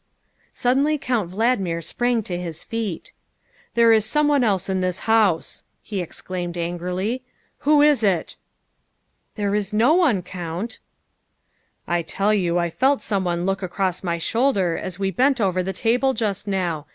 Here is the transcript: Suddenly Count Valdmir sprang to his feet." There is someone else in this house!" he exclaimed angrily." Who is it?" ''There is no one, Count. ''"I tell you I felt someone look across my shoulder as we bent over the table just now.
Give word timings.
Suddenly 0.51 0.97
Count 0.97 1.29
Valdmir 1.29 1.79
sprang 1.79 2.23
to 2.23 2.35
his 2.35 2.63
feet." 2.63 3.11
There 3.75 3.93
is 3.93 4.03
someone 4.03 4.43
else 4.43 4.67
in 4.67 4.81
this 4.81 5.01
house!" 5.05 5.61
he 5.83 6.01
exclaimed 6.01 6.57
angrily." 6.57 7.21
Who 7.69 7.83
is 7.83 8.01
it?" 8.01 8.35
''There 9.35 9.53
is 9.53 9.73
no 9.73 9.93
one, 9.93 10.23
Count. 10.23 10.79
''"I 11.97 12.01
tell 12.01 12.33
you 12.33 12.57
I 12.57 12.71
felt 12.71 13.01
someone 13.01 13.45
look 13.45 13.61
across 13.61 14.01
my 14.01 14.17
shoulder 14.17 14.75
as 14.75 14.97
we 14.97 15.11
bent 15.11 15.39
over 15.39 15.61
the 15.61 15.71
table 15.71 16.15
just 16.15 16.47
now. 16.47 16.87